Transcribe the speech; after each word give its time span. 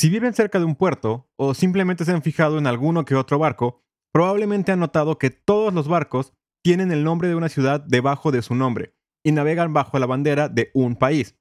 Si 0.00 0.08
viven 0.08 0.32
cerca 0.32 0.58
de 0.58 0.64
un 0.64 0.76
puerto 0.76 1.28
o 1.36 1.52
simplemente 1.52 2.06
se 2.06 2.12
han 2.12 2.22
fijado 2.22 2.56
en 2.56 2.66
alguno 2.66 3.04
que 3.04 3.14
otro 3.14 3.38
barco, 3.38 3.82
probablemente 4.14 4.72
han 4.72 4.80
notado 4.80 5.18
que 5.18 5.28
todos 5.28 5.74
los 5.74 5.88
barcos 5.88 6.32
tienen 6.64 6.90
el 6.90 7.04
nombre 7.04 7.28
de 7.28 7.34
una 7.34 7.50
ciudad 7.50 7.82
debajo 7.82 8.32
de 8.32 8.40
su 8.40 8.54
nombre 8.54 8.94
y 9.22 9.32
navegan 9.32 9.74
bajo 9.74 9.98
la 9.98 10.06
bandera 10.06 10.48
de 10.48 10.70
un 10.72 10.96
país. 10.96 11.36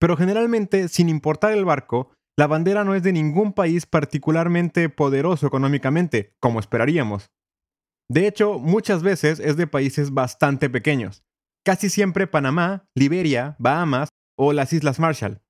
Pero 0.00 0.16
generalmente, 0.16 0.88
sin 0.88 1.08
importar 1.08 1.52
el 1.52 1.64
barco, 1.64 2.10
la 2.36 2.48
bandera 2.48 2.82
no 2.82 2.96
es 2.96 3.04
de 3.04 3.12
ningún 3.12 3.52
país 3.52 3.86
particularmente 3.86 4.88
poderoso 4.88 5.46
económicamente, 5.46 6.34
como 6.40 6.58
esperaríamos. 6.58 7.30
De 8.10 8.26
hecho, 8.26 8.58
muchas 8.58 9.04
veces 9.04 9.38
es 9.38 9.56
de 9.56 9.68
países 9.68 10.12
bastante 10.12 10.68
pequeños, 10.68 11.22
casi 11.64 11.88
siempre 11.88 12.26
Panamá, 12.26 12.88
Liberia, 12.96 13.54
Bahamas 13.60 14.08
o 14.36 14.52
las 14.52 14.72
Islas 14.72 14.98
Marshall. 14.98 15.40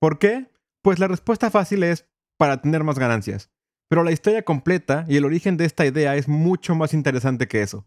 ¿Por 0.00 0.18
qué? 0.18 0.49
Pues 0.82 0.98
la 0.98 1.08
respuesta 1.08 1.50
fácil 1.50 1.82
es 1.82 2.06
para 2.38 2.62
tener 2.62 2.84
más 2.84 2.98
ganancias. 2.98 3.50
Pero 3.88 4.02
la 4.02 4.12
historia 4.12 4.42
completa 4.44 5.04
y 5.08 5.16
el 5.16 5.26
origen 5.26 5.58
de 5.58 5.66
esta 5.66 5.84
idea 5.84 6.16
es 6.16 6.26
mucho 6.26 6.74
más 6.74 6.94
interesante 6.94 7.48
que 7.48 7.60
eso. 7.60 7.86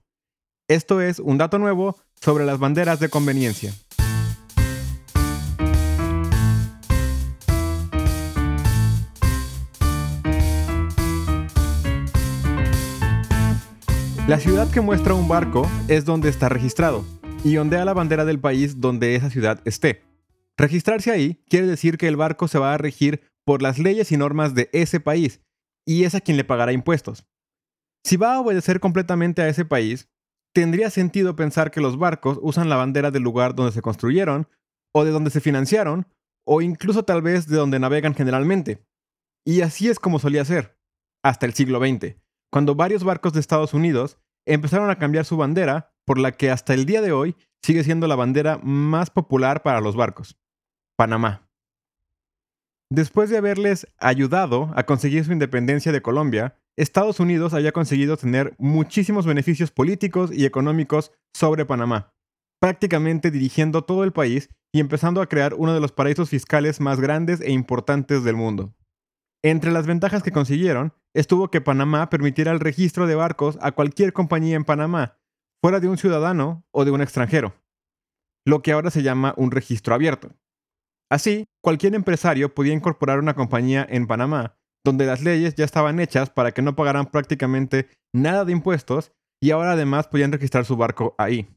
Esto 0.67 1.01
es 1.01 1.17
un 1.17 1.39
dato 1.39 1.57
nuevo 1.57 1.97
sobre 2.21 2.45
las 2.45 2.59
banderas 2.59 2.99
de 2.99 3.09
conveniencia. 3.09 3.73
La 14.27 14.39
ciudad 14.39 14.69
que 14.71 14.81
muestra 14.81 15.15
un 15.15 15.27
barco 15.27 15.67
es 15.87 16.05
donde 16.05 16.29
está 16.29 16.47
registrado 16.47 17.03
y 17.43 17.57
ondea 17.57 17.85
la 17.85 17.93
bandera 17.93 18.23
del 18.23 18.39
país 18.39 18.79
donde 18.79 19.15
esa 19.15 19.31
ciudad 19.31 19.61
esté. 19.65 20.12
Registrarse 20.57 21.11
ahí 21.11 21.43
quiere 21.49 21.67
decir 21.67 21.97
que 21.97 22.07
el 22.07 22.15
barco 22.15 22.47
se 22.47 22.59
va 22.59 22.73
a 22.73 22.77
regir 22.77 23.21
por 23.45 23.61
las 23.61 23.79
leyes 23.79 24.11
y 24.11 24.17
normas 24.17 24.53
de 24.53 24.69
ese 24.71 24.99
país, 24.99 25.41
y 25.85 26.03
es 26.03 26.15
a 26.15 26.21
quien 26.21 26.37
le 26.37 26.43
pagará 26.43 26.71
impuestos. 26.71 27.27
Si 28.05 28.17
va 28.17 28.35
a 28.35 28.39
obedecer 28.39 28.79
completamente 28.79 29.41
a 29.41 29.49
ese 29.49 29.65
país, 29.65 30.09
tendría 30.53 30.89
sentido 30.89 31.35
pensar 31.35 31.71
que 31.71 31.81
los 31.81 31.97
barcos 31.97 32.39
usan 32.41 32.69
la 32.69 32.75
bandera 32.75 33.11
del 33.11 33.23
lugar 33.23 33.55
donde 33.55 33.71
se 33.71 33.81
construyeron, 33.81 34.47
o 34.93 35.03
de 35.03 35.11
donde 35.11 35.31
se 35.31 35.41
financiaron, 35.41 36.07
o 36.45 36.61
incluso 36.61 37.03
tal 37.03 37.21
vez 37.21 37.47
de 37.47 37.57
donde 37.57 37.79
navegan 37.79 38.13
generalmente. 38.13 38.85
Y 39.45 39.61
así 39.61 39.89
es 39.89 39.99
como 39.99 40.19
solía 40.19 40.45
ser, 40.45 40.77
hasta 41.23 41.45
el 41.45 41.53
siglo 41.53 41.79
XX, 41.79 42.15
cuando 42.51 42.75
varios 42.75 43.03
barcos 43.03 43.33
de 43.33 43.39
Estados 43.39 43.73
Unidos 43.73 44.19
empezaron 44.45 44.89
a 44.89 44.99
cambiar 44.99 45.25
su 45.25 45.37
bandera 45.37 45.95
por 46.05 46.19
la 46.19 46.33
que 46.33 46.51
hasta 46.51 46.73
el 46.73 46.85
día 46.85 47.01
de 47.01 47.11
hoy 47.11 47.35
sigue 47.63 47.83
siendo 47.83 48.07
la 48.07 48.15
bandera 48.15 48.59
más 48.61 49.09
popular 49.09 49.63
para 49.63 49.81
los 49.81 49.95
barcos. 49.95 50.37
Panamá. 50.95 51.49
Después 52.91 53.29
de 53.29 53.37
haberles 53.37 53.87
ayudado 53.97 54.71
a 54.75 54.83
conseguir 54.83 55.25
su 55.25 55.31
independencia 55.31 55.91
de 55.91 56.03
Colombia, 56.03 56.59
Estados 56.77 57.19
Unidos 57.19 57.55
había 57.55 57.71
conseguido 57.71 58.17
tener 58.17 58.53
muchísimos 58.59 59.25
beneficios 59.25 59.71
políticos 59.71 60.31
y 60.31 60.45
económicos 60.45 61.11
sobre 61.33 61.65
Panamá, 61.65 62.13
prácticamente 62.59 63.31
dirigiendo 63.31 63.83
todo 63.83 64.03
el 64.03 64.11
país 64.11 64.49
y 64.71 64.79
empezando 64.79 65.21
a 65.21 65.27
crear 65.27 65.55
uno 65.55 65.73
de 65.73 65.79
los 65.79 65.91
paraísos 65.91 66.29
fiscales 66.29 66.79
más 66.79 66.99
grandes 66.99 67.41
e 67.41 67.51
importantes 67.51 68.23
del 68.23 68.35
mundo. 68.35 68.75
Entre 69.43 69.71
las 69.71 69.87
ventajas 69.87 70.21
que 70.21 70.31
consiguieron 70.31 70.93
estuvo 71.15 71.49
que 71.49 71.61
Panamá 71.61 72.09
permitiera 72.09 72.51
el 72.51 72.59
registro 72.59 73.07
de 73.07 73.15
barcos 73.15 73.57
a 73.61 73.71
cualquier 73.71 74.13
compañía 74.13 74.55
en 74.55 74.63
Panamá, 74.63 75.17
fuera 75.61 75.79
de 75.79 75.87
un 75.87 75.97
ciudadano 75.97 76.65
o 76.71 76.85
de 76.85 76.91
un 76.91 77.01
extranjero, 77.01 77.55
lo 78.45 78.61
que 78.61 78.71
ahora 78.71 78.91
se 78.91 79.03
llama 79.03 79.33
un 79.37 79.51
registro 79.51 79.95
abierto. 79.95 80.29
Así, 81.13 81.47
cualquier 81.61 81.93
empresario 81.93 82.55
podía 82.55 82.73
incorporar 82.73 83.19
una 83.19 83.35
compañía 83.35 83.85
en 83.87 84.07
Panamá, 84.07 84.57
donde 84.83 85.05
las 85.05 85.21
leyes 85.21 85.53
ya 85.53 85.63
estaban 85.63 85.99
hechas 85.99 86.31
para 86.31 86.53
que 86.53 86.63
no 86.63 86.75
pagaran 86.75 87.05
prácticamente 87.05 87.87
nada 88.11 88.45
de 88.45 88.51
impuestos 88.51 89.11
y 89.39 89.51
ahora 89.51 89.73
además 89.73 90.07
podían 90.07 90.31
registrar 90.31 90.65
su 90.65 90.75
barco 90.75 91.13
ahí. 91.19 91.55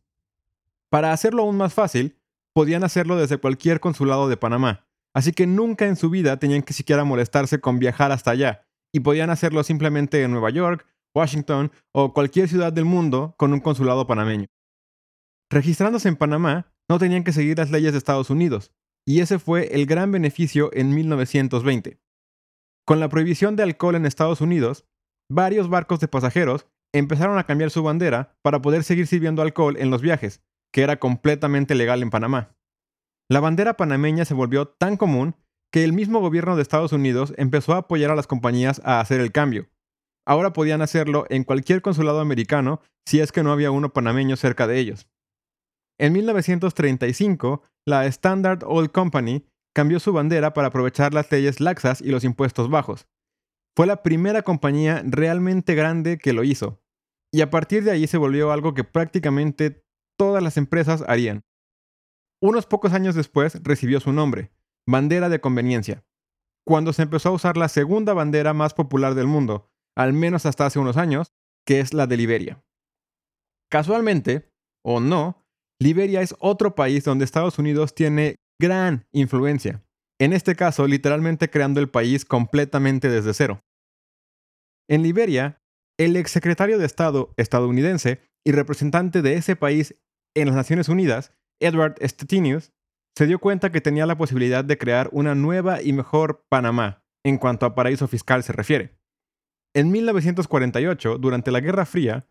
Para 0.91 1.11
hacerlo 1.15 1.43
aún 1.43 1.56
más 1.56 1.72
fácil, 1.72 2.19
podían 2.53 2.84
hacerlo 2.84 3.17
desde 3.17 3.39
cualquier 3.39 3.81
consulado 3.81 4.28
de 4.28 4.37
Panamá, 4.37 4.87
así 5.15 5.33
que 5.33 5.47
nunca 5.47 5.87
en 5.87 5.97
su 5.97 6.11
vida 6.11 6.38
tenían 6.38 6.62
que 6.62 6.75
siquiera 6.75 7.05
molestarse 7.05 7.59
con 7.59 7.78
viajar 7.78 8.12
hasta 8.12 8.33
allá, 8.33 8.67
y 8.93 9.00
podían 9.00 9.31
hacerlo 9.31 9.62
simplemente 9.62 10.23
en 10.23 10.33
Nueva 10.33 10.50
York, 10.50 10.87
Washington 11.15 11.73
o 11.93 12.12
cualquier 12.12 12.50
ciudad 12.50 12.75
del 12.75 12.84
mundo 12.84 13.34
con 13.38 13.55
un 13.55 13.61
consulado 13.61 14.06
panameño. 14.06 14.49
Registrándose 15.49 16.11
en 16.11 16.17
Panamá, 16.17 16.75
no 16.91 16.99
tenían 16.99 17.25
que 17.25 17.33
seguir 17.33 17.56
las 17.56 17.71
leyes 17.71 17.93
de 17.93 17.99
Estados 17.99 18.28
Unidos, 18.28 18.71
y 19.06 19.21
ese 19.21 19.39
fue 19.39 19.75
el 19.75 19.87
gran 19.87 20.11
beneficio 20.11 20.71
en 20.72 20.94
1920. 20.94 21.99
Con 22.84 23.00
la 23.00 23.09
prohibición 23.09 23.56
de 23.56 23.62
alcohol 23.62 23.94
en 23.94 24.06
Estados 24.06 24.41
Unidos, 24.41 24.84
varios 25.31 25.69
barcos 25.69 26.00
de 26.00 26.09
pasajeros 26.09 26.67
empezaron 26.93 27.39
a 27.39 27.44
cambiar 27.44 27.71
su 27.71 27.83
bandera 27.83 28.37
para 28.43 28.61
poder 28.61 28.84
seguir 28.84 29.06
sirviendo 29.06 29.43
alcohol 29.43 29.77
en 29.78 29.91
los 29.91 30.03
viajes, 30.03 30.43
que 30.72 30.83
era 30.83 30.99
completamente 30.99 31.75
legal 31.75 32.03
en 32.03 32.11
Panamá. 32.11 32.56
La 33.28 33.41
bandera 33.41 33.77
panameña 33.77 34.25
se 34.25 34.34
volvió 34.34 34.69
tan 34.69 34.97
común 34.97 35.34
que 35.73 35.84
el 35.84 35.93
mismo 35.93 36.21
gobierno 36.21 36.56
de 36.56 36.62
Estados 36.62 36.93
Unidos 36.93 37.34
empezó 37.37 37.75
a 37.75 37.78
apoyar 37.78 38.11
a 38.11 38.17
las 38.17 38.27
compañías 38.27 38.81
a 38.84 39.00
hacer 39.00 39.21
el 39.21 39.33
cambio. 39.33 39.69
Ahora 40.25 40.53
podían 40.53 40.83
hacerlo 40.83 41.27
en 41.28 41.44
cualquier 41.44 41.83
consulado 41.83 42.21
americano 42.21 42.81
si 43.05 43.21
es 43.21 43.33
que 43.33 43.43
no 43.43 43.53
había 43.53 43.71
uno 43.71 43.93
panameño 43.93 44.37
cerca 44.37 44.67
de 44.67 44.78
ellos. 44.78 45.09
En 45.99 46.12
1935, 46.12 47.62
la 47.87 48.07
Standard 48.07 48.65
Oil 48.67 48.91
Company 48.91 49.47
cambió 49.75 50.01
su 50.01 50.12
bandera 50.12 50.53
para 50.53 50.69
aprovechar 50.69 51.15
las 51.15 51.31
leyes 51.31 51.61
laxas 51.61 52.01
y 52.01 52.11
los 52.11 52.25
impuestos 52.25 52.71
bajos. 52.71 53.07
Fue 53.77 53.87
la 53.87 54.03
primera 54.03 54.43
compañía 54.43 55.03
realmente 55.05 55.75
grande 55.75 56.19
que 56.19 56.33
lo 56.33 56.45
hizo, 56.45 56.83
y 57.33 57.43
a 57.43 57.51
partir 57.51 57.85
de 57.85 57.91
ahí 57.91 58.06
se 58.06 58.17
volvió 58.17 58.53
algo 58.53 58.75
que 58.75 58.85
prácticamente 58.85 59.85
todas 60.19 60.43
las 60.43 60.56
empresas 60.56 61.05
harían. 61.06 61.45
Unos 62.43 62.67
pocos 62.67 62.93
años 62.93 63.15
después 63.15 63.62
recibió 63.62 64.01
su 64.01 64.12
nombre, 64.12 64.51
bandera 64.87 65.29
de 65.29 65.41
conveniencia, 65.41 66.05
cuando 66.67 66.93
se 66.93 67.03
empezó 67.03 67.29
a 67.31 67.33
usar 67.33 67.56
la 67.56 67.69
segunda 67.69 68.12
bandera 68.12 68.53
más 68.53 68.75
popular 68.75 69.15
del 69.15 69.27
mundo, 69.27 69.71
al 69.95 70.12
menos 70.12 70.47
hasta 70.47 70.67
hace 70.67 70.79
unos 70.79 70.97
años, 70.97 71.33
que 71.67 71.81
es 71.81 71.95
la 71.95 72.06
de 72.06 72.17
Liberia. 72.17 72.65
Casualmente, 73.71 74.53
o 74.83 75.01
no, 75.01 75.46
Liberia 75.78 76.22
es 76.22 76.34
otro 76.38 76.75
país 76.75 77.04
donde 77.04 77.25
Estados 77.25 77.59
Unidos 77.59 77.94
tiene 77.94 78.37
gran 78.59 79.06
influencia, 79.12 79.84
en 80.19 80.32
este 80.32 80.56
caso 80.56 80.87
literalmente 80.87 81.50
creando 81.50 81.81
el 81.81 81.91
país 81.91 82.25
completamente 82.25 83.10
desde 83.10 83.34
cero. 83.34 83.60
En 84.88 85.03
Liberia, 85.03 85.60
el 85.98 86.16
exsecretario 86.16 86.78
de 86.78 86.87
Estado 86.87 87.34
estadounidense 87.37 88.20
y 88.47 88.53
representante 88.53 89.20
de 89.20 89.34
ese 89.34 89.56
país 89.56 89.97
en 90.34 90.47
las 90.47 90.56
Naciones 90.56 90.88
Unidas, 90.88 91.32
Edward 91.60 91.97
Stettinius, 92.00 92.72
se 93.16 93.26
dio 93.26 93.38
cuenta 93.38 93.72
que 93.72 93.81
tenía 93.81 94.06
la 94.06 94.19
posibilidad 94.19 94.64
de 94.64 94.78
crear 94.78 95.08
una 95.12 95.34
nueva 95.34 95.82
y 95.82 95.93
mejor 95.93 96.44
Panamá 96.48 97.03
en 97.25 97.38
cuanto 97.38 97.66
a 97.66 97.75
paraíso 97.75 98.08
fiscal 98.08 98.43
se 98.43 98.53
refiere. 98.53 98.98
En 99.75 99.91
1948, 99.91 101.19
durante 101.19 101.50
la 101.50 101.60
Guerra 101.60 101.87
Fría, 101.87 102.28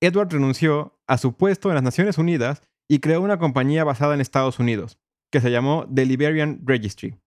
Edward 0.00 0.30
renunció 0.30 1.00
a 1.06 1.18
su 1.18 1.36
puesto 1.36 1.68
en 1.68 1.74
las 1.74 1.84
Naciones 1.84 2.18
Unidas 2.18 2.62
y 2.88 3.00
creó 3.00 3.20
una 3.20 3.38
compañía 3.38 3.84
basada 3.84 4.14
en 4.14 4.20
Estados 4.20 4.58
Unidos, 4.58 4.98
que 5.32 5.40
se 5.40 5.50
llamó 5.50 5.86
The 5.92 6.06
Liberian 6.06 6.60
Registry. 6.64 7.18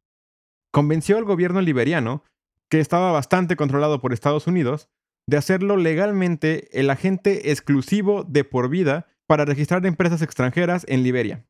Convenció 0.71 1.17
al 1.17 1.25
gobierno 1.25 1.61
liberiano, 1.61 2.23
que 2.69 2.79
estaba 2.79 3.11
bastante 3.11 3.55
controlado 3.55 3.99
por 3.99 4.13
Estados 4.13 4.47
Unidos, 4.47 4.89
de 5.27 5.37
hacerlo 5.37 5.77
legalmente 5.77 6.79
el 6.79 6.89
agente 6.89 7.51
exclusivo 7.51 8.23
de 8.23 8.43
por 8.43 8.69
vida 8.69 9.07
para 9.27 9.45
registrar 9.45 9.85
empresas 9.85 10.21
extranjeras 10.21 10.85
en 10.87 11.03
Liberia. 11.03 11.45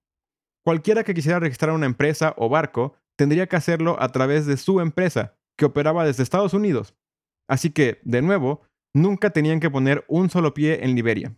Cualquiera 0.65 1.03
que 1.03 1.13
quisiera 1.13 1.39
registrar 1.39 1.71
una 1.71 1.85
empresa 1.85 2.33
o 2.37 2.49
barco 2.49 2.95
tendría 3.15 3.47
que 3.47 3.55
hacerlo 3.55 4.01
a 4.01 4.11
través 4.11 4.45
de 4.45 4.57
su 4.57 4.81
empresa, 4.81 5.37
que 5.57 5.65
operaba 5.65 6.05
desde 6.05 6.23
Estados 6.23 6.53
Unidos. 6.53 6.95
Así 7.47 7.71
que, 7.71 7.99
de 8.03 8.21
nuevo, 8.21 8.61
nunca 8.93 9.31
tenían 9.31 9.59
que 9.59 9.69
poner 9.69 10.05
un 10.07 10.29
solo 10.29 10.53
pie 10.53 10.83
en 10.83 10.95
Liberia 10.95 11.35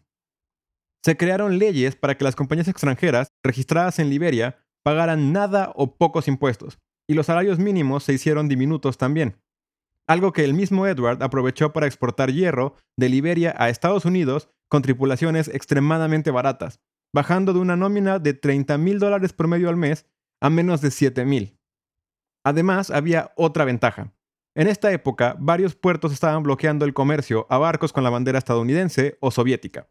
se 1.04 1.18
crearon 1.18 1.58
leyes 1.58 1.96
para 1.96 2.18
que 2.18 2.24
las 2.24 2.36
compañías 2.36 2.68
extranjeras 2.68 3.34
registradas 3.44 4.00
en 4.00 4.10
Liberia 4.10 4.58
pagaran 4.84 5.32
nada 5.32 5.72
o 5.76 5.98
pocos 5.98 6.28
impuestos, 6.28 6.80
y 7.10 7.14
los 7.14 7.28
salarios 7.28 7.60
mínimos 7.60 8.04
se 8.04 8.14
hicieron 8.14 8.48
diminutos 8.48 8.98
también. 8.98 9.38
Algo 10.08 10.34
que 10.34 10.44
el 10.44 10.54
mismo 10.54 10.88
Edward 10.88 11.24
aprovechó 11.24 11.74
para 11.74 11.88
exportar 11.88 12.32
hierro 12.32 12.76
de 12.98 13.10
Liberia 13.10 13.56
a 13.58 13.70
Estados 13.70 14.06
Unidos 14.06 14.50
con 14.70 14.82
tripulaciones 14.82 15.48
extremadamente 15.48 16.32
baratas, 16.32 16.80
bajando 17.14 17.54
de 17.54 17.60
una 17.60 17.76
nómina 17.76 18.20
de 18.20 18.34
30 18.34 18.78
mil 18.78 19.00
dólares 19.00 19.34
promedio 19.34 19.70
al 19.70 19.78
mes 19.78 20.06
a 20.42 20.50
menos 20.50 20.82
de 20.82 20.92
7 20.92 21.26
mil. 21.26 21.58
Además, 22.44 22.90
había 22.90 23.32
otra 23.36 23.66
ventaja. 23.66 24.14
En 24.56 24.68
esta 24.68 24.92
época, 24.92 25.36
varios 25.40 25.76
puertos 25.76 26.12
estaban 26.12 26.44
bloqueando 26.44 26.86
el 26.86 26.94
comercio 26.94 27.46
a 27.50 27.58
barcos 27.58 27.94
con 27.94 28.04
la 28.04 28.10
bandera 28.10 28.40
estadounidense 28.40 29.18
o 29.22 29.32
soviética. 29.32 29.88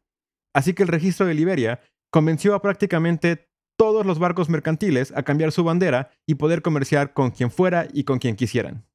Así 0.55 0.75
que 0.75 0.83
el 0.83 0.89
registro 0.89 1.27
de 1.27 1.35
Liberia 1.35 1.81
convenció 2.11 2.55
a 2.55 2.63
prácticamente 2.63 3.49
todos 3.77 4.05
los 4.05 4.19
barcos 4.19 4.49
mercantiles 4.49 5.13
a 5.17 5.23
cambiar 5.23 5.53
su 5.53 5.65
bandera 5.65 6.11
y 6.27 6.35
poder 6.35 6.61
comerciar 6.61 7.15
con 7.15 7.31
quien 7.31 7.51
fuera 7.51 7.89
y 7.93 8.05
con 8.05 8.19
quien 8.19 8.37
quisieran. 8.37 8.87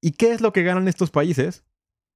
¿Y 0.00 0.12
qué 0.12 0.32
es 0.32 0.40
lo 0.40 0.52
que 0.52 0.62
ganan 0.62 0.86
estos 0.86 1.10
países? 1.10 1.64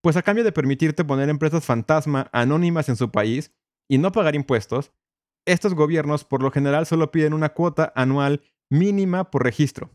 Pues 0.00 0.16
a 0.16 0.22
cambio 0.22 0.44
de 0.44 0.52
permitirte 0.52 1.04
poner 1.04 1.28
empresas 1.28 1.64
fantasma 1.64 2.28
anónimas 2.32 2.88
en 2.88 2.96
su 2.96 3.10
país 3.10 3.52
y 3.88 3.98
no 3.98 4.12
pagar 4.12 4.34
impuestos, 4.34 4.92
estos 5.44 5.74
gobiernos 5.74 6.24
por 6.24 6.42
lo 6.42 6.50
general 6.50 6.86
solo 6.86 7.10
piden 7.10 7.34
una 7.34 7.48
cuota 7.48 7.92
anual 7.96 8.42
mínima 8.70 9.30
por 9.30 9.42
registro, 9.42 9.90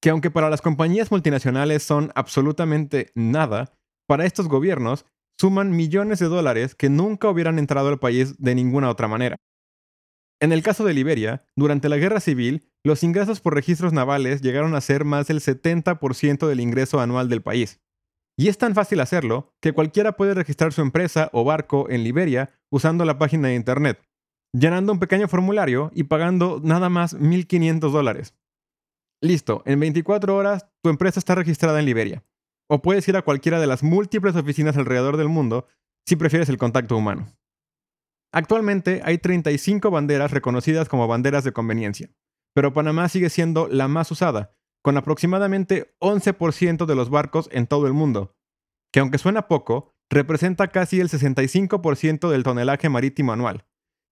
que 0.00 0.10
aunque 0.10 0.30
para 0.30 0.50
las 0.50 0.60
compañías 0.60 1.10
multinacionales 1.10 1.82
son 1.82 2.12
absolutamente 2.14 3.12
nada, 3.14 3.72
para 4.06 4.26
estos 4.26 4.48
gobiernos 4.48 5.06
suman 5.40 5.74
millones 5.74 6.18
de 6.18 6.26
dólares 6.26 6.74
que 6.74 6.90
nunca 6.90 7.30
hubieran 7.30 7.58
entrado 7.58 7.88
al 7.88 7.98
país 7.98 8.36
de 8.36 8.54
ninguna 8.54 8.90
otra 8.90 9.08
manera. 9.08 9.36
En 10.38 10.52
el 10.52 10.62
caso 10.62 10.84
de 10.84 10.92
Liberia, 10.92 11.46
durante 11.56 11.88
la 11.88 11.96
guerra 11.96 12.20
civil, 12.20 12.68
los 12.84 13.02
ingresos 13.02 13.40
por 13.40 13.54
registros 13.54 13.94
navales 13.94 14.42
llegaron 14.42 14.74
a 14.74 14.82
ser 14.82 15.06
más 15.06 15.28
del 15.28 15.40
70% 15.40 16.46
del 16.46 16.60
ingreso 16.60 17.00
anual 17.00 17.30
del 17.30 17.40
país. 17.40 17.80
Y 18.36 18.48
es 18.48 18.58
tan 18.58 18.74
fácil 18.74 19.00
hacerlo 19.00 19.54
que 19.62 19.72
cualquiera 19.72 20.12
puede 20.12 20.34
registrar 20.34 20.74
su 20.74 20.82
empresa 20.82 21.30
o 21.32 21.42
barco 21.42 21.88
en 21.88 22.04
Liberia 22.04 22.50
usando 22.70 23.06
la 23.06 23.16
página 23.16 23.48
de 23.48 23.54
Internet, 23.54 24.02
llenando 24.52 24.92
un 24.92 24.98
pequeño 24.98 25.26
formulario 25.26 25.90
y 25.94 26.02
pagando 26.02 26.60
nada 26.62 26.90
más 26.90 27.16
1.500 27.16 27.90
dólares. 27.90 28.34
Listo, 29.22 29.62
en 29.64 29.80
24 29.80 30.36
horas 30.36 30.66
tu 30.82 30.90
empresa 30.90 31.18
está 31.18 31.34
registrada 31.34 31.78
en 31.78 31.86
Liberia. 31.86 32.24
O 32.72 32.82
puedes 32.82 33.08
ir 33.08 33.16
a 33.16 33.22
cualquiera 33.22 33.58
de 33.58 33.66
las 33.66 33.82
múltiples 33.82 34.36
oficinas 34.36 34.76
alrededor 34.76 35.16
del 35.16 35.28
mundo 35.28 35.66
si 36.06 36.14
prefieres 36.14 36.48
el 36.48 36.56
contacto 36.56 36.96
humano. 36.96 37.26
Actualmente 38.32 39.00
hay 39.04 39.18
35 39.18 39.90
banderas 39.90 40.30
reconocidas 40.30 40.88
como 40.88 41.08
banderas 41.08 41.42
de 41.42 41.52
conveniencia, 41.52 42.10
pero 42.54 42.72
Panamá 42.72 43.08
sigue 43.08 43.28
siendo 43.28 43.66
la 43.66 43.88
más 43.88 44.12
usada, 44.12 44.56
con 44.84 44.96
aproximadamente 44.96 45.96
11% 45.98 46.86
de 46.86 46.94
los 46.94 47.10
barcos 47.10 47.48
en 47.50 47.66
todo 47.66 47.88
el 47.88 47.92
mundo, 47.92 48.36
que 48.92 49.00
aunque 49.00 49.18
suena 49.18 49.48
poco, 49.48 49.96
representa 50.08 50.68
casi 50.68 51.00
el 51.00 51.08
65% 51.08 52.30
del 52.30 52.44
tonelaje 52.44 52.88
marítimo 52.88 53.32
anual. 53.32 53.66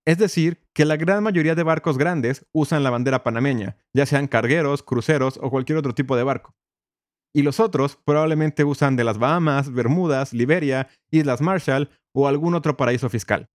Es 0.05 0.19
decir, 0.19 0.67
que 0.75 0.85
la 0.85 0.97
gran 0.97 1.23
mayoría 1.23 1.55
de 1.55 1.63
barcos 1.63 1.97
grandes 1.97 2.45
usan 2.53 2.83
la 2.83 2.91
bandera 2.91 3.23
panameña, 3.23 3.77
ya 3.95 4.05
sean 4.05 4.27
cargueros, 4.27 4.83
cruceros 4.83 5.39
o 5.41 5.49
cualquier 5.49 5.79
otro 5.79 5.95
tipo 5.95 6.17
de 6.17 6.25
barco. 6.25 6.57
Y 7.35 7.43
los 7.43 7.61
otros 7.61 7.97
probablemente 8.05 8.65
usan 8.65 8.97
de 8.97 9.05
las 9.05 9.19
Bahamas, 9.19 9.73
Bermudas, 9.73 10.33
Liberia, 10.33 10.89
Islas 11.11 11.41
Marshall 11.41 11.91
o 12.15 12.27
algún 12.27 12.55
otro 12.55 12.77
paraíso 12.77 13.09
fiscal. 13.09 13.49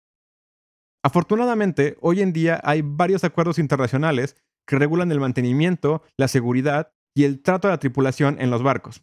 Afortunadamente, 1.05 1.97
hoy 2.01 2.21
en 2.21 2.33
día 2.33 2.61
hay 2.63 2.83
varios 2.83 3.25
acuerdos 3.25 3.59
internacionales 3.59 4.37
que 4.67 4.79
regulan 4.79 5.11
el 5.11 5.21
mantenimiento, 5.21 6.03
la 6.17 6.29
seguridad 6.29 6.93
y 7.15 7.25
el 7.25 7.43
trato 7.43 7.69
de 7.69 7.75
la 7.75 7.79
tripulación 7.79 8.41
en 8.41 8.51
los 8.51 8.63
barcos. 8.63 9.03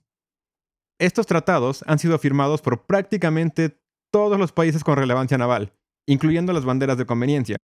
Estos 0.99 1.27
tratados 1.27 1.83
han 1.87 1.99
sido 1.99 2.17
firmados 2.19 2.61
por 2.61 2.85
prácticamente 2.85 3.79
todos 4.11 4.39
los 4.39 4.51
países 4.51 4.83
con 4.83 4.97
relevancia 4.97 5.37
naval, 5.37 5.73
incluyendo 6.07 6.53
las 6.53 6.65
banderas 6.65 6.97
de 6.97 7.05
conveniencia. 7.05 7.57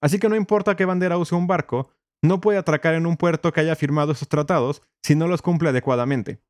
Así 0.00 0.18
que 0.18 0.28
no 0.28 0.36
importa 0.36 0.76
qué 0.76 0.84
bandera 0.84 1.18
use 1.18 1.34
un 1.34 1.46
barco, 1.46 1.90
no 2.22 2.40
puede 2.40 2.58
atracar 2.58 2.94
en 2.94 3.06
un 3.06 3.16
puerto 3.16 3.52
que 3.52 3.60
haya 3.60 3.76
firmado 3.76 4.12
esos 4.12 4.28
tratados 4.28 4.82
si 5.02 5.14
no 5.14 5.28
los 5.28 5.42
cumple 5.42 5.68
adecuadamente. 5.68 6.40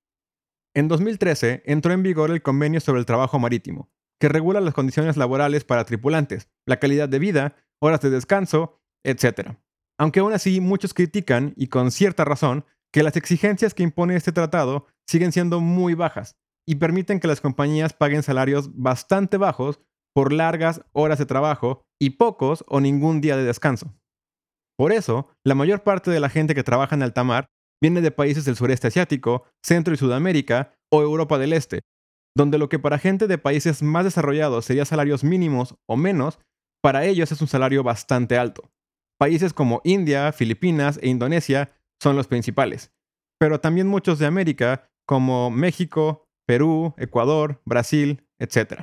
En 0.74 0.88
2013 0.88 1.62
entró 1.66 1.92
en 1.92 2.02
vigor 2.02 2.30
el 2.30 2.42
Convenio 2.42 2.80
sobre 2.80 3.00
el 3.00 3.06
Trabajo 3.06 3.38
Marítimo, 3.38 3.90
que 4.20 4.28
regula 4.28 4.60
las 4.60 4.74
condiciones 4.74 5.16
laborales 5.16 5.64
para 5.64 5.84
tripulantes, 5.84 6.48
la 6.66 6.78
calidad 6.78 7.08
de 7.08 7.18
vida, 7.18 7.56
horas 7.80 8.00
de 8.00 8.10
descanso, 8.10 8.80
etc. 9.04 9.52
Aunque 9.98 10.20
aún 10.20 10.32
así 10.32 10.60
muchos 10.60 10.94
critican, 10.94 11.54
y 11.56 11.68
con 11.68 11.90
cierta 11.90 12.24
razón, 12.24 12.64
que 12.92 13.02
las 13.02 13.16
exigencias 13.16 13.74
que 13.74 13.82
impone 13.82 14.16
este 14.16 14.32
tratado 14.32 14.86
siguen 15.06 15.32
siendo 15.32 15.60
muy 15.60 15.94
bajas 15.94 16.36
y 16.66 16.76
permiten 16.76 17.20
que 17.20 17.28
las 17.28 17.40
compañías 17.40 17.92
paguen 17.92 18.22
salarios 18.22 18.70
bastante 18.74 19.36
bajos 19.36 19.80
por 20.14 20.32
largas 20.32 20.82
horas 20.92 21.18
de 21.18 21.26
trabajo 21.26 21.84
y 21.98 22.10
pocos 22.10 22.64
o 22.68 22.80
ningún 22.80 23.20
día 23.20 23.36
de 23.36 23.44
descanso. 23.44 23.94
Por 24.78 24.92
eso, 24.92 25.28
la 25.44 25.54
mayor 25.54 25.82
parte 25.82 26.10
de 26.10 26.20
la 26.20 26.28
gente 26.28 26.54
que 26.54 26.64
trabaja 26.64 26.94
en 26.94 27.02
alta 27.02 27.24
mar 27.24 27.46
viene 27.82 28.00
de 28.00 28.10
países 28.10 28.44
del 28.44 28.56
sureste 28.56 28.88
asiático, 28.88 29.44
Centro 29.64 29.94
y 29.94 29.96
Sudamérica 29.96 30.74
o 30.90 31.02
Europa 31.02 31.38
del 31.38 31.52
Este, 31.52 31.82
donde 32.36 32.58
lo 32.58 32.68
que 32.68 32.78
para 32.78 32.98
gente 32.98 33.26
de 33.26 33.38
países 33.38 33.82
más 33.82 34.04
desarrollados 34.04 34.64
sería 34.66 34.84
salarios 34.84 35.24
mínimos 35.24 35.76
o 35.88 35.96
menos, 35.96 36.38
para 36.82 37.04
ellos 37.04 37.32
es 37.32 37.40
un 37.40 37.48
salario 37.48 37.82
bastante 37.82 38.36
alto. 38.38 38.70
Países 39.18 39.54
como 39.54 39.80
India, 39.84 40.30
Filipinas 40.32 40.98
e 41.02 41.08
Indonesia 41.08 41.70
son 42.02 42.16
los 42.16 42.26
principales, 42.26 42.92
pero 43.40 43.60
también 43.60 43.86
muchos 43.86 44.18
de 44.18 44.26
América, 44.26 44.90
como 45.06 45.50
México, 45.50 46.26
Perú, 46.46 46.94
Ecuador, 46.98 47.62
Brasil, 47.64 48.26
etc. 48.38 48.82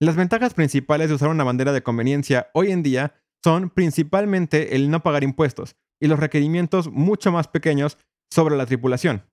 Las 0.00 0.16
ventajas 0.16 0.54
principales 0.54 1.08
de 1.08 1.14
usar 1.14 1.30
una 1.30 1.44
bandera 1.44 1.72
de 1.72 1.82
conveniencia 1.82 2.50
hoy 2.52 2.70
en 2.70 2.82
día 2.82 3.19
son 3.44 3.70
principalmente 3.70 4.76
el 4.76 4.90
no 4.90 5.02
pagar 5.02 5.24
impuestos 5.24 5.76
y 6.00 6.08
los 6.08 6.18
requerimientos 6.18 6.90
mucho 6.90 7.32
más 7.32 7.48
pequeños 7.48 7.98
sobre 8.30 8.56
la 8.56 8.66
tripulación. 8.66 9.26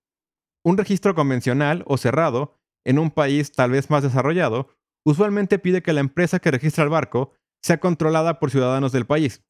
Un 0.66 0.78
registro 0.78 1.16
convencional 1.16 1.84
o 1.88 1.98
cerrado 1.98 2.60
en 2.86 3.00
un 3.00 3.12
país 3.12 3.52
tal 3.52 3.72
vez 3.72 3.90
más 3.90 4.04
desarrollado 4.04 4.70
usualmente 5.06 5.60
pide 5.60 5.82
que 5.82 5.94
la 5.94 6.02
empresa 6.02 6.40
que 6.40 6.52
registra 6.52 6.84
el 6.84 6.90
barco 6.90 7.34
sea 7.64 7.80
controlada 7.80 8.40
por 8.40 8.52
ciudadanos 8.52 8.92
del 8.92 9.06
país, 9.06 9.44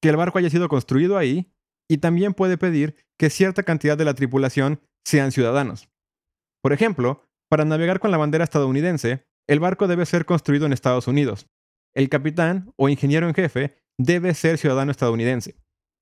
que 0.00 0.08
el 0.08 0.16
barco 0.16 0.38
haya 0.38 0.50
sido 0.50 0.68
construido 0.68 1.18
ahí 1.18 1.52
y 1.88 1.98
también 1.98 2.34
puede 2.34 2.58
pedir 2.58 2.96
que 3.18 3.30
cierta 3.30 3.62
cantidad 3.62 3.98
de 3.98 4.04
la 4.04 4.14
tripulación 4.14 4.80
sean 5.04 5.32
ciudadanos. 5.32 5.88
Por 6.62 6.72
ejemplo, 6.72 7.22
para 7.50 7.64
navegar 7.64 8.00
con 8.00 8.10
la 8.10 8.16
bandera 8.16 8.44
estadounidense, 8.44 9.26
el 9.48 9.60
barco 9.60 9.86
debe 9.86 10.06
ser 10.06 10.24
construido 10.24 10.66
en 10.66 10.72
Estados 10.72 11.06
Unidos. 11.06 11.46
El 11.94 12.08
capitán 12.08 12.72
o 12.76 12.88
ingeniero 12.88 13.28
en 13.28 13.34
jefe 13.34 13.83
debe 13.98 14.34
ser 14.34 14.58
ciudadano 14.58 14.90
estadounidense. 14.90 15.56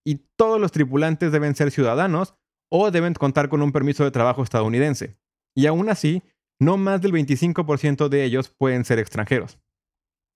Y 0.04 0.26
todos 0.36 0.60
los 0.60 0.72
tripulantes 0.72 1.32
deben 1.32 1.54
ser 1.54 1.70
ciudadanos 1.70 2.34
o 2.70 2.90
deben 2.90 3.14
contar 3.14 3.48
con 3.48 3.62
un 3.62 3.72
permiso 3.72 4.04
de 4.04 4.10
trabajo 4.10 4.42
estadounidense. 4.42 5.18
Y 5.54 5.66
aún 5.66 5.88
así, 5.88 6.22
no 6.60 6.76
más 6.76 7.02
del 7.02 7.12
25% 7.12 8.08
de 8.08 8.24
ellos 8.24 8.48
pueden 8.48 8.84
ser 8.84 8.98
extranjeros. 8.98 9.58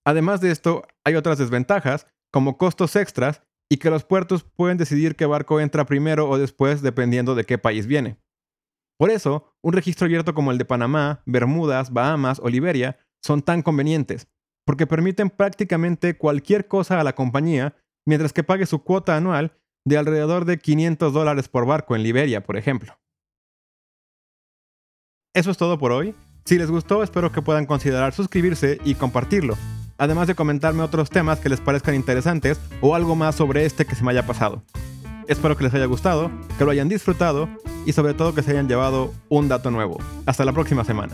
Además 0.07 0.41
de 0.41 0.51
esto, 0.51 0.87
hay 1.05 1.15
otras 1.17 1.39
desventajas, 1.39 2.07
como 2.33 2.59
costos 2.59 2.95
extras 2.97 3.43
y 3.71 3.79
que 3.79 3.91
los 3.91 4.05
puertos 4.05 4.45
pueden 4.45 4.77
decidir 4.77 5.17
qué 5.17 5.27
barco 5.27 5.61
entra 5.61 5.87
primero 5.87 6.29
o 6.29 6.39
después 6.39 6.83
dependiendo 6.83 7.35
de 7.35 7.45
qué 7.45 7.59
país 7.59 7.87
viene. 7.87 8.19
Por 8.99 9.11
eso, 9.11 9.53
un 9.63 9.73
registro 9.73 10.07
abierto 10.07 10.35
como 10.35 10.53
el 10.53 10.59
de 10.59 10.65
Panamá, 10.65 11.23
Bermudas, 11.27 11.93
Bahamas 11.93 12.41
o 12.43 12.49
Liberia 12.49 12.99
son 13.23 13.43
tan 13.43 13.63
convenientes, 13.63 14.29
porque 14.67 14.87
permiten 14.87 15.31
prácticamente 15.31 16.19
cualquier 16.19 16.67
cosa 16.67 17.01
a 17.01 17.05
la 17.05 17.15
compañía 17.15 17.77
mientras 18.07 18.33
que 18.33 18.45
pague 18.45 18.67
su 18.67 18.83
cuota 18.83 19.17
anual 19.17 19.57
de 19.87 19.97
alrededor 19.97 20.45
de 20.45 20.59
500 20.59 21.13
dólares 21.13 21.49
por 21.49 21.67
barco 21.67 21.95
en 21.95 22.03
Liberia, 22.03 22.43
por 22.43 22.57
ejemplo. 22.57 22.99
Eso 25.35 25.51
es 25.51 25.57
todo 25.57 25.79
por 25.79 25.93
hoy. 25.93 26.15
Si 26.45 26.59
les 26.59 26.71
gustó, 26.71 27.03
espero 27.03 27.31
que 27.31 27.43
puedan 27.43 27.67
considerar 27.67 28.13
suscribirse 28.13 28.79
y 28.85 28.95
compartirlo, 28.95 29.57
además 29.99 30.27
de 30.27 30.35
comentarme 30.35 30.83
otros 30.83 31.11
temas 31.11 31.41
que 31.41 31.49
les 31.49 31.61
parezcan 31.61 31.95
interesantes 31.95 32.61
o 32.81 32.95
algo 32.95 33.15
más 33.15 33.35
sobre 33.35 33.65
este 33.65 33.85
que 33.85 33.95
se 33.95 34.05
me 34.05 34.11
haya 34.11 34.27
pasado. 34.27 34.63
Espero 35.29 35.57
que 35.57 35.65
les 35.65 35.75
haya 35.75 35.87
gustado, 35.87 36.31
que 36.57 36.65
lo 36.65 36.71
hayan 36.71 36.89
disfrutado 36.89 37.49
y 37.85 37.93
sobre 37.93 38.15
todo 38.15 38.35
que 38.35 38.43
se 38.43 38.53
hayan 38.53 38.69
llevado 38.69 39.13
un 39.29 39.49
dato 39.49 39.71
nuevo. 39.71 39.99
Hasta 40.25 40.45
la 40.45 40.53
próxima 40.53 40.85
semana. 40.85 41.13